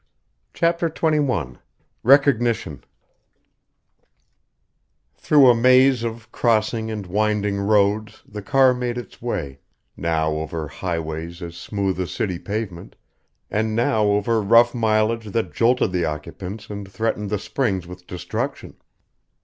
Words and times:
CHAPTER 0.55 0.89
XXI 0.89 1.59
RECOGNITION 2.01 2.83
Through 5.15 5.47
a 5.47 5.53
maze 5.53 6.03
of 6.03 6.31
crossing 6.31 6.89
and 6.89 7.05
winding 7.05 7.59
roads 7.61 8.23
the 8.27 8.41
car 8.41 8.73
made 8.73 8.97
its 8.97 9.21
way, 9.21 9.59
now 9.95 10.31
over 10.31 10.67
highways 10.67 11.43
as 11.43 11.55
smooth 11.55 11.99
as 11.99 12.09
a 12.09 12.11
city 12.11 12.39
pavement, 12.39 12.95
and 13.51 13.75
now 13.75 14.05
over 14.07 14.41
rough 14.41 14.73
mileage 14.73 15.25
that 15.25 15.53
jolted 15.53 15.91
the 15.91 16.05
occupants 16.05 16.71
and 16.71 16.91
threatened 16.91 17.29
the 17.29 17.37
springs 17.37 17.85
with 17.85 18.07
destruction. 18.07 18.77